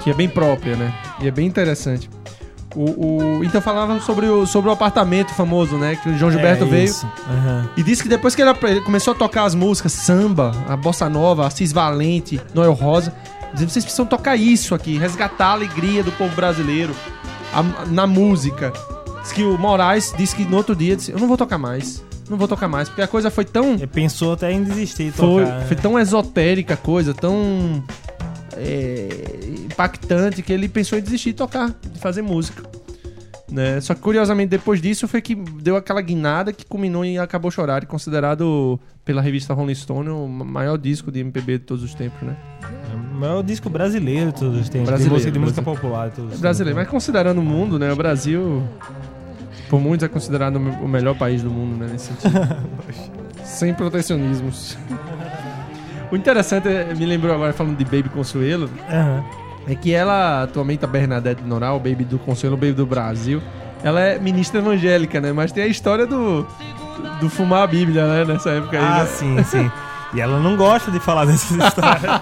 [0.00, 0.92] Que é bem própria, né?
[1.20, 2.08] E é bem interessante.
[2.74, 5.96] O, o- então falavam sobre o, sobre o apartamento famoso, né?
[5.96, 7.06] Que o João Gilberto É veio isso.
[7.28, 7.68] Aham.
[7.76, 11.46] e disse que depois que ele começou a tocar as músicas samba, a bossa nova,
[11.46, 13.12] Assis Valente, Noel Rosa,
[13.54, 16.94] dizendo vocês precisam tocar isso aqui, resgatar a alegria do povo brasileiro
[17.54, 18.72] a- na música.
[19.26, 22.00] Diz que o Moraes disse que no outro dia disse: Eu não vou tocar mais,
[22.30, 23.74] não vou tocar mais, porque a coisa foi tão.
[23.74, 25.58] Ele pensou até em desistir de Foi, tocar.
[25.58, 25.64] né?
[25.66, 27.82] foi tão esotérica a coisa, tão
[28.56, 29.08] é,
[29.64, 32.62] impactante que ele pensou em desistir de tocar, de fazer música.
[33.50, 33.80] Né?
[33.80, 37.82] Só que curiosamente depois disso foi que deu aquela guinada que culminou em Acabou Chorar,
[37.82, 42.22] e considerado pela revista Rolling Stone o maior disco de MPB de todos os tempos,
[42.22, 42.36] né?
[42.94, 44.88] O maior disco brasileiro de todos os tempos.
[44.88, 47.92] Brasileiro, de música, de música popular de todos os Brasileiro, mas considerando o mundo, né?
[47.92, 48.62] O Brasil,
[49.68, 51.88] por muitos, é considerado o melhor país do mundo, né?
[51.92, 52.56] Nesse sentido.
[53.44, 54.76] Sem protecionismos.
[56.10, 59.24] O interessante, é- me lembrou agora falando de Baby Consuelo, Aham.
[59.66, 63.42] é que ela, atualmente a Bernadette Noral, Baby do Consuelo, Baby do Brasil,
[63.82, 65.32] ela é ministra evangélica, né?
[65.32, 66.46] Mas tem a história do,
[67.20, 68.24] do fumar a Bíblia, né?
[68.24, 68.84] Nessa época aí.
[68.84, 69.06] Ah, né?
[69.06, 69.70] sim, sim.
[70.14, 72.20] E ela não gosta de falar dessas histórias.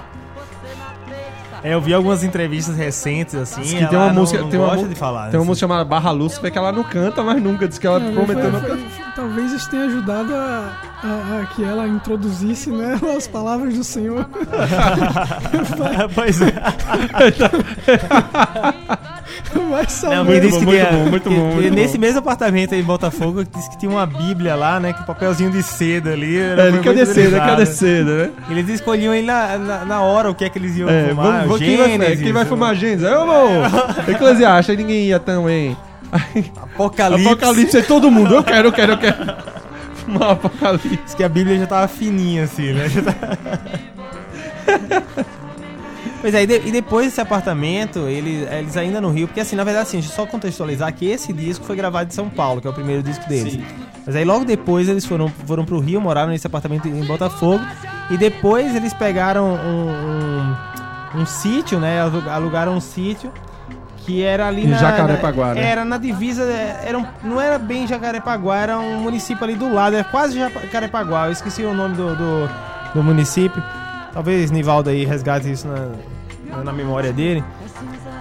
[1.65, 3.63] É, eu vi algumas entrevistas recentes, assim.
[3.63, 5.15] Diz que ela tem uma não, música, não tem uma, gosta de falar.
[5.15, 7.67] tem uma dessas- música chamada Barra Lúcifer que ela não canta, mas nunca.
[7.67, 8.85] Diz que ela Não, prometeu foi- não foi-
[9.17, 10.73] talvez isso tenha ajudado a,
[11.03, 14.29] a- a que ela introduzisse né, as palavras do Senhor.
[16.15, 16.53] pois é.
[19.55, 22.01] Vai Não, me disse que muito tinha- bom, muito que- bom, que muito nesse bom.
[22.01, 24.93] mesmo apartamento aí em Botafogo, disse que tinha uma bíblia lá, né?
[24.93, 26.37] Que o papelzinho de seda ali.
[26.37, 27.57] Era É, muito ele quer utilizado.
[27.57, 28.31] descer, né?
[28.51, 31.25] Eles escolhiam aí na, na, na hora o que é que eles iam É, fumar.
[31.27, 33.07] vamos, vamos- quem, vai, Gênesis, quem vai fumar Gênesis?
[33.07, 33.49] Eu vou!
[34.15, 35.77] Eclesiastes, aí ninguém ia também.
[36.63, 37.27] Apocalipse.
[37.27, 38.35] Apocalipse, aí todo mundo.
[38.35, 39.17] Eu quero, eu quero, eu quero.
[40.05, 41.17] Fumar Apocalipse.
[41.17, 42.87] Que a Bíblia já tava fininha assim, né?
[46.25, 49.55] Pois é, e, de- e depois desse apartamento, eles, eles ainda no Rio, porque assim,
[49.57, 52.63] na verdade, assim, deixa eu só contextualizar que esse disco foi gravado em São Paulo,
[52.63, 53.59] que é o primeiro disco deles.
[54.07, 57.63] Mas aí logo depois eles foram, foram pro Rio, moraram nesse apartamento em Botafogo,
[58.11, 59.91] e depois eles pegaram um,
[61.17, 62.01] um, um sítio, né?
[62.01, 63.31] alu- Alugaram um sítio.
[64.07, 64.77] Que era ali Em na.
[64.79, 65.63] Jacarepaguá, na- né?
[65.67, 66.43] Era na divisa.
[66.43, 71.27] Era um- não era bem Jacarepaguá, era um município ali do lado, era quase Jacarepaguá.
[71.27, 72.51] Eu esqueci o nome do, do,
[72.95, 73.63] do município.
[74.15, 77.45] Talvez Nivaldo aí resgate isso na, na memória dele.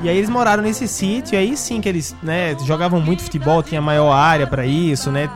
[0.01, 3.63] E aí eles moraram nesse sítio, e aí sim que eles, né, jogavam muito futebol,
[3.63, 5.29] tinha maior área pra isso, né?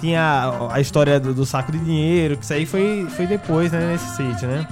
[0.00, 3.92] Tinha a, história do, do saco de dinheiro, que isso aí foi, foi depois, né,
[3.92, 4.66] nesse sítio, né?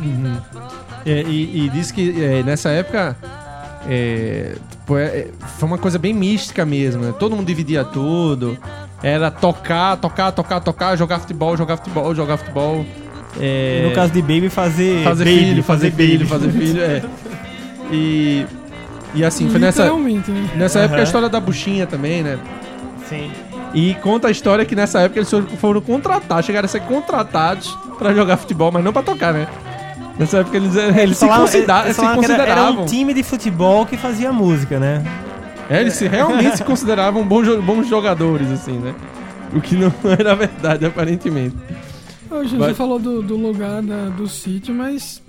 [1.05, 3.17] É, e, e diz que é, nessa época
[3.89, 5.29] é, tipo, é,
[5.59, 7.03] foi uma coisa bem mística mesmo.
[7.03, 7.15] né?
[7.19, 8.57] Todo mundo dividia tudo.
[9.03, 12.87] Era tocar, tocar, tocar, tocar, jogar futebol, jogar futebol, jogar futebol.
[13.41, 16.31] É, no caso de Baby, fazer, fazer baby, filho, fazer, filho, baby.
[16.31, 17.03] fazer filho, é.
[17.91, 18.47] E,
[19.15, 20.51] e assim, foi nessa, né?
[20.57, 22.39] nessa época a história da buchinha também, né?
[23.09, 23.31] Sim.
[23.75, 28.13] E conta a história que nessa época eles foram- contratados, chegaram a ser contratados pra
[28.15, 29.47] jogar futebol, mas não pra tocar, né?
[30.19, 32.83] Nessa época eles, eles se, considera- eles se que era, era consideravam.
[32.83, 35.03] um time de futebol que fazia música, né?
[35.71, 38.95] É, eles se, realmente se consideravam bons, jo- bons jogadores, assim, né?
[39.55, 41.57] O que não era verdade, aparentemente.
[42.33, 45.23] Ô, gente, Vai- falou do, do lugar da- do sítio, mas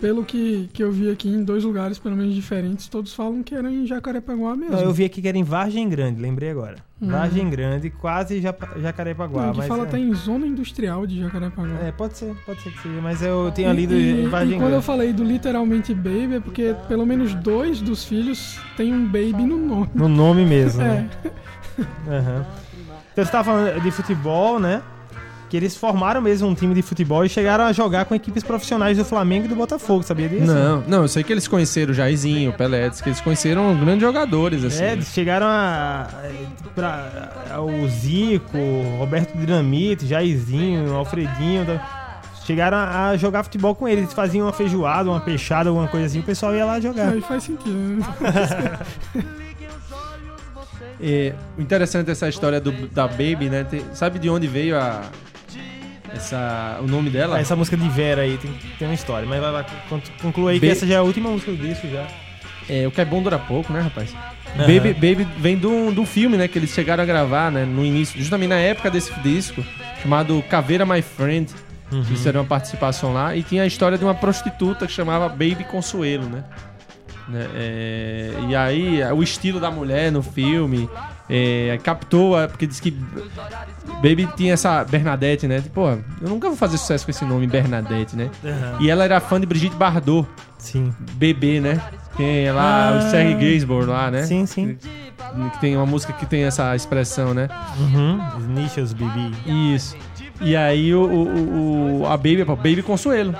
[0.00, 3.54] pelo que, que eu vi aqui em dois lugares, pelo menos diferentes, todos falam que
[3.54, 4.72] era em Jacarepaguá mesmo.
[4.74, 6.76] Não, eu vi aqui que era em Vargem Grande, lembrei agora.
[6.98, 9.42] Vargem Grande, quase Japa- Jacarepaguá.
[9.42, 11.78] Não, aqui mas fala é, até em zona industrial de Jacarepaguá.
[11.82, 14.56] é, pode ser, pode ser que seja, mas eu tenho lido e, em Vargem e
[14.56, 14.86] quando eu Grande.
[14.86, 19.58] falei do literalmente baby é porque pelo menos dois dos filhos têm um baby no
[19.58, 19.90] nome.
[19.94, 20.86] No nome mesmo, É.
[20.86, 21.10] né?
[22.08, 22.46] Aham.
[23.12, 24.82] Então você tava falando de futebol, né?
[25.50, 28.96] Que eles formaram mesmo um time de futebol e chegaram a jogar com equipes profissionais
[28.96, 30.46] do Flamengo e do Botafogo, sabia disso?
[30.46, 34.00] Não, não, eu sei que eles conheceram o Jairzinho, o Pelé, que eles conheceram grandes
[34.00, 34.82] jogadores, assim.
[34.82, 36.06] É, eles chegaram a,
[36.74, 38.56] pra, a- o Zico,
[38.98, 41.64] Roberto Dinamite, Jairzinho, Alfredinho.
[41.64, 41.98] da-
[42.46, 44.04] chegaram a, a jogar futebol com eles.
[44.04, 46.20] Eles faziam uma feijoada, uma peixada, alguma coisa assim.
[46.20, 47.08] O pessoal ia lá jogar.
[47.10, 47.76] Aí faz sentido.
[47.76, 48.78] né?
[51.02, 53.64] É, o interessante dessa história do, da Baby, né?
[53.64, 55.00] tem- sabe de onde veio a.
[56.14, 57.38] Essa, o nome dela?
[57.38, 59.26] Essa música de Vera aí tem, tem uma história.
[59.28, 61.56] Mas vai lá, con- conclua aí que Be- essa já é a última música do
[61.58, 62.06] disco já.
[62.68, 64.14] É, o que é bom dura pouco, né, rapaz?
[64.56, 66.48] Baby, Baby vem do, do filme, né?
[66.48, 67.64] Que eles chegaram a gravar, né?
[67.64, 69.64] No início, justamente na época desse disco,
[70.02, 71.50] chamado Caveira My Friend.
[71.92, 72.04] Uhum.
[72.04, 73.34] Fizeram uma participação lá.
[73.34, 76.44] E tinha a história de uma prostituta que chamava Baby Consuelo, né?
[77.28, 80.88] Né, é, e aí, o estilo da mulher no filme
[81.30, 82.90] é, captou, a- porque diz que
[84.02, 85.62] Baby tinha essa Bernadette, né?
[85.72, 88.28] Pô, eu nunca vou fazer sucesso com esse nome, Bernadette, né?
[88.80, 90.26] E ela era fã de Brigitte Bardot,
[90.58, 90.92] Sim.
[91.12, 91.80] bebê, né?
[92.16, 92.98] Tem lá Ah.
[92.98, 94.24] o Serge Gainsbourg lá, né?
[94.24, 94.76] Sim, sim.
[95.52, 97.48] Que tem uma música que tem essa expressão, né?
[97.78, 98.18] Uhum.
[98.40, 99.32] Snitches, Bibi.
[99.74, 99.96] Isso.
[100.40, 103.34] E aí o, o- o- a Baby, Baby Consuelo.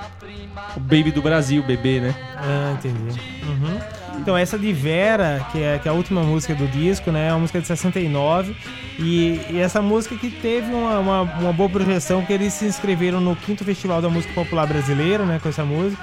[0.76, 2.14] O Baby do Brasil, bebê, né?
[2.36, 3.18] Ah, entendi.
[3.44, 3.78] Uhum.
[4.20, 7.28] Então, essa de Vera, que é, que é a última música do disco, né?
[7.28, 8.54] É uma música de 69.
[8.98, 13.20] E, e essa música que teve uma, uma, uma boa projeção, que eles se inscreveram
[13.20, 15.40] no quinto Festival da Música Popular Brasileira, né?
[15.42, 16.02] Com essa música.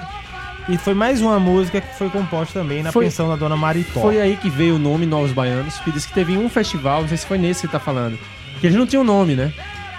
[0.68, 4.00] E foi mais uma música que foi composta também na Foi- pensão da dona Maritó.
[4.00, 7.08] Foi aí que veio o nome Novos Baianos, que disse que teve um festival, não
[7.08, 8.18] sei se foi nesse que tá falando,
[8.60, 9.50] que eles não tinham nome, né?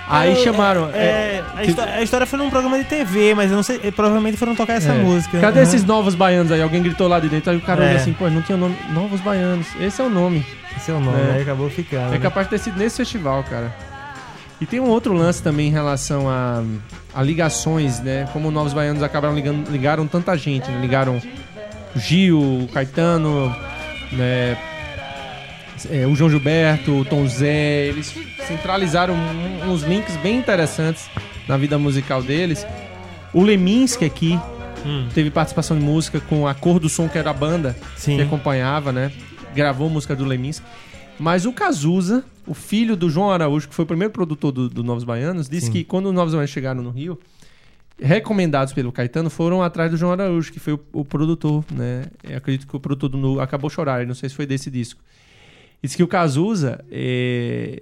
[0.10, 0.90] Aí É, chamaram.
[0.92, 1.44] é, é,
[1.78, 3.80] a, a história foi num programa de TV, mas eu não sei.
[3.84, 4.98] eh, Provavelmente foram tocar essa é.
[4.98, 5.40] música.
[5.40, 5.64] Cadê Uhum.
[5.64, 6.62] esses novos baianos aí?
[6.62, 7.88] Alguém gritou lá de dentro, aí o cara É.
[7.90, 8.76] olhou assim, pô, não tinha nome.
[8.92, 9.68] Novos baianos.
[9.80, 10.44] Esse é o nome.
[10.76, 11.34] Esse é o nome, É.
[11.36, 12.14] aí acabou ficando.
[12.16, 13.72] É capaz de ter sido nesse festival, cara.
[14.60, 16.64] E tem um outro lance também em relação a,
[17.14, 18.28] a ligações, né?
[18.34, 20.80] Como Novos Baianos acabaram ligando, ligaram tanta gente, né?
[20.82, 21.22] Ligaram
[21.96, 23.56] o Gil, o Caetano,
[24.12, 24.58] né?
[25.90, 28.14] É, o João Gilberto, o Tom Zé, eles
[28.50, 31.08] centralizaram um- uns links bem interessantes
[31.48, 32.66] na vida musical deles.
[33.32, 34.40] O Leminski aqui
[34.84, 35.08] Hum.
[35.14, 38.16] teve participação de música com a Cor do Som, que era a banda Sim.
[38.16, 39.12] que acompanhava, né?
[39.54, 40.66] Gravou música do Leminski.
[41.20, 44.84] Mas o Cazuza, o filho do João Araújo, que foi o primeiro produtor do, do
[44.84, 45.72] Novos Baianos, disse Sim.
[45.74, 47.20] que quando os Novos Baianos chegaram no Rio,
[48.02, 52.06] recomendados pelo Caetano, foram atrás do João Araújo, que foi o, o produtor, né?
[52.24, 55.00] Eu acredito que o produtor do Nu acabou chorar, não sei se foi desse disco.
[55.84, 57.80] Disse que o Cazuza f-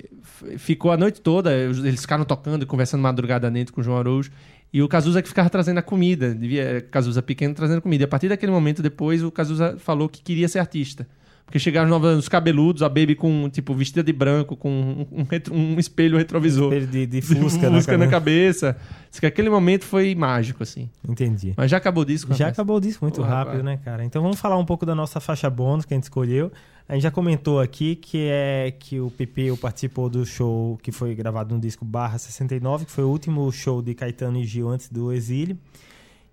[0.57, 4.31] ficou a noite toda, eles ficaram tocando e conversando madrugada dentro com o João Araújo.
[4.71, 8.03] E o Cazuza que ficava trazendo a comida, devia, Cazuza pequeno trazendo comida.
[8.03, 11.07] E a partir daquele momento, depois, o Cazuza falou que queria ser artista.
[11.47, 15.23] Porque chegaram novos os cabeludos, a Baby com, tipo, vestida de branco, com um, um
[15.23, 16.73] retro- um espelho retrovisor.
[16.73, 18.75] Espelho de, de Fusca, Fusca né, na cabeça.
[19.09, 20.89] Diz que aquele momento foi mágico, assim.
[21.07, 21.53] Entendi.
[21.55, 22.53] Mas já acabou o disco, Já rapaz?
[22.53, 23.63] acabou disso muito Pô, rápido, rapaz.
[23.63, 24.03] né, cara?
[24.03, 26.51] Então vamos falar um pouco da nossa faixa bônus que a gente escolheu.
[26.89, 31.15] A gente já comentou aqui que é que o Pepeu participou do show que foi
[31.15, 34.89] gravado no disco Barra 69, que foi o último show de Caetano e Gil antes
[34.89, 35.57] do exílio.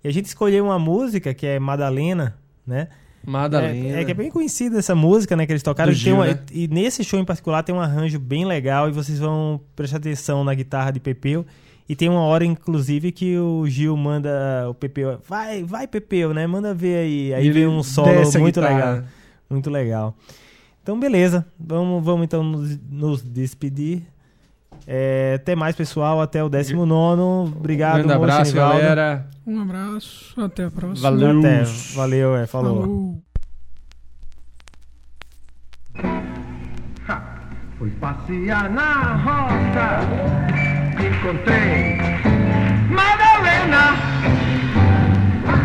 [0.03, 2.89] E a gente escolheu uma música que é Madalena, né?
[3.27, 3.97] Madalena.
[3.97, 5.47] É, é que é bem conhecida essa música, né?
[5.47, 5.93] Que eles tocaram.
[5.93, 6.39] E Gil, uma- né?
[6.53, 10.45] E nesse show em particular tem um arranjo bem legal e vocês vão prestar atenção
[10.45, 11.45] na guitarra de Pepeu.
[11.89, 14.31] E tem uma hora, inclusive, que o Gil manda
[14.71, 15.19] o Pepeu.
[15.29, 16.47] Vai, vai, Pepeu, né?
[16.47, 17.35] Manda ver aí.
[17.35, 18.09] Aí E vem um solo
[18.39, 19.03] muito legal.
[19.51, 20.17] Muito legal.
[20.83, 21.45] Então, beleza.
[21.59, 24.03] Vamos, vamos então nos, nos despedir.
[24.87, 26.21] É, até mais, pessoal.
[26.21, 27.53] Até o 19.
[27.57, 28.81] Obrigado, Grande moço abraço, Anivaldo.
[28.81, 29.27] galera.
[29.47, 31.11] Um abraço, até a próxima.
[31.11, 31.39] Valeu.
[31.41, 31.63] Até.
[31.95, 32.47] Valeu, é.
[32.47, 32.83] falou.
[32.83, 33.25] Falou.
[37.79, 40.01] Fui passear na roça,
[41.05, 41.99] encontrei
[42.89, 43.97] Madalena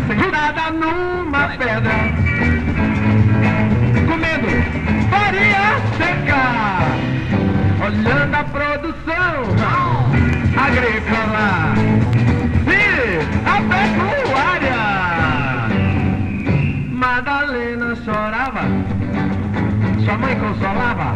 [0.08, 1.92] sentada numa pedra,
[4.06, 4.48] comendo
[5.08, 6.42] farinha seca,
[7.90, 9.34] olhando a produção
[10.56, 11.74] agrícola
[12.66, 12.78] e
[13.46, 14.82] a pecuária.
[16.92, 18.64] Madalena chorava
[20.04, 21.14] sua mãe consolava,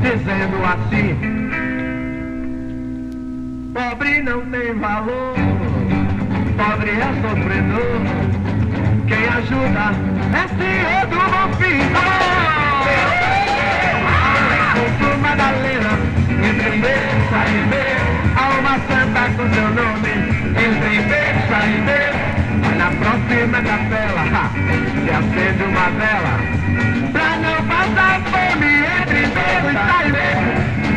[0.00, 1.16] dizendo assim:
[3.74, 5.34] Pobre não tem valor,
[6.56, 8.00] pobre é sofredor.
[9.06, 9.94] Quem ajuda
[10.34, 12.37] é senhor do bom fim.
[15.38, 15.94] Madalena,
[16.42, 16.98] entra e ver.
[18.36, 20.12] A uma alma santa com seu nome,
[20.50, 20.98] entra e
[21.86, 22.12] ver,
[22.76, 26.34] na próxima capela, ha, se acende uma vela,
[27.12, 30.08] pra não passar fome, entra e vê, sai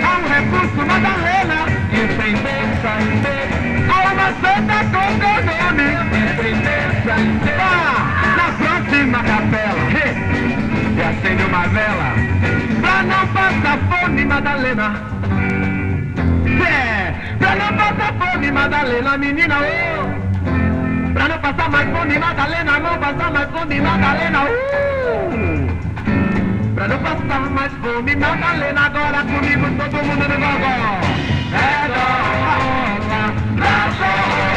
[0.04, 1.60] há um recurso Madalena,
[1.94, 2.66] entra e ver.
[3.90, 5.88] A uma alma santa com seu nome,
[6.18, 6.90] entra e ver
[8.38, 10.08] na próxima capela, he,
[10.96, 12.51] se acende uma vela,
[13.04, 13.42] bebo
[14.26, 14.94] Madalena.
[16.68, 19.62] É, pra não passar fome, Madalena, menina, ô.
[21.14, 25.68] Pra não passar mais fome, Madalena, não passar mais fome, Madalena, uh.
[26.76, 31.02] Pra não passar mais fome, Madalena, agora comigo todo mundo no gogó.
[31.54, 34.51] É dólar, lá sou,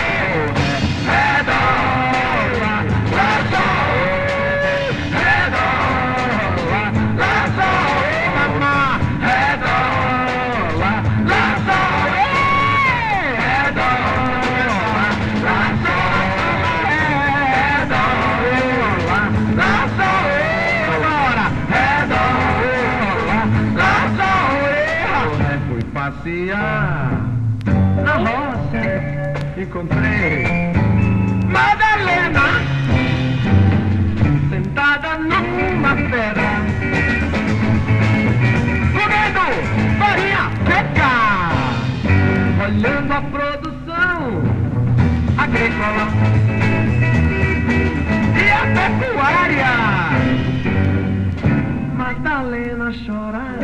[53.02, 53.58] Chorava,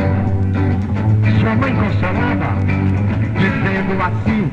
[1.39, 2.51] sua mãe consolava,
[3.39, 4.51] dizendo assim.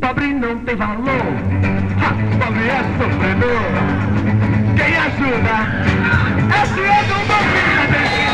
[0.00, 1.26] Pobre não tem valor,
[2.00, 3.72] ha, pobre é sofredor.
[4.76, 5.56] Quem ajuda
[6.54, 7.18] é filho do
[7.90, 8.24] desse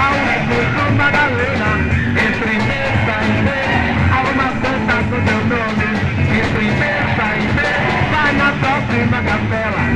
[0.00, 1.70] Há um recurso Madalena,
[2.16, 3.58] entre mesa e mesa,
[4.10, 5.88] há uma santa com teu nome.
[6.32, 7.80] Entre mesa e mesa,
[8.10, 9.89] vai na próxima capela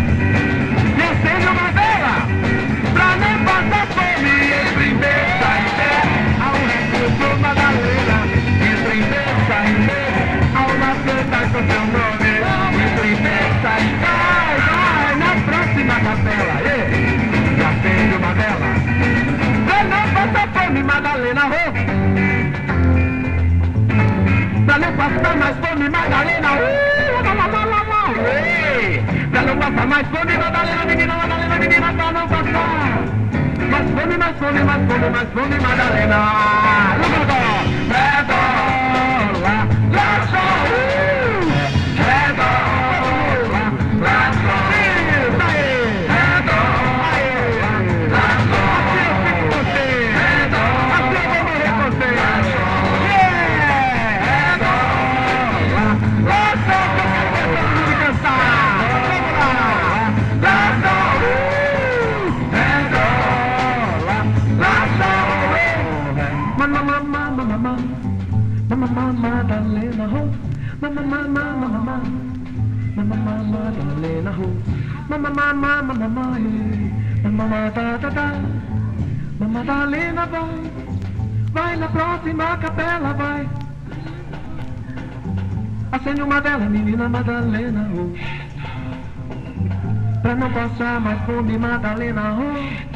[29.94, 32.98] não passar mais fome, Madalena, menina, Madalena, menina, pra não passar.
[33.70, 36.20] Mais fome, mais fome, mais fome, mais fome, Madalena.
[36.98, 37.44] No gogó,
[37.94, 40.83] é dólar, lá
[73.64, 74.52] Madalena, oh.
[75.08, 77.28] Mama, mama, mama, eh.
[77.28, 77.70] mama,
[80.26, 80.60] vai,
[81.52, 83.48] vai na próxima capela, vai.
[85.92, 88.12] Acende uma vela, menina Madalena, oh.
[90.20, 92.94] Pra não passar mais fome, Madalena, oh.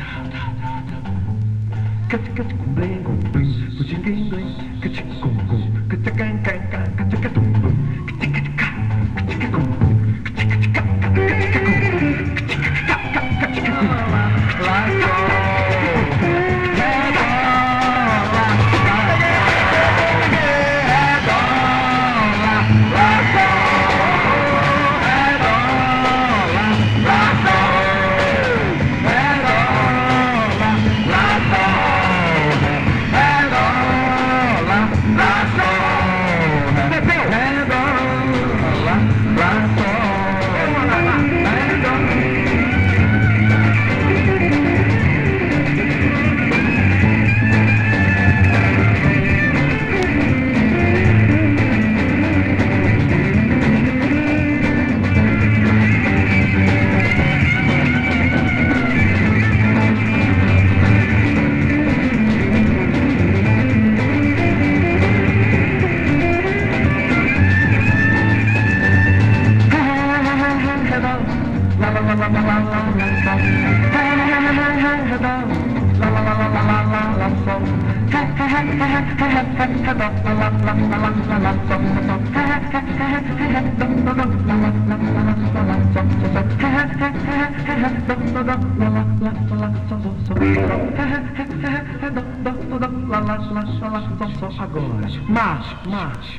[94.21, 96.39] Agora, marcha, marcha,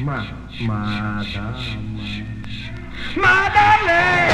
[0.00, 2.38] marcha, marcha, Madalena.
[3.16, 4.27] Madalena!